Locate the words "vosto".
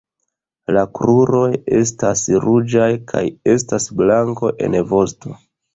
4.95-5.43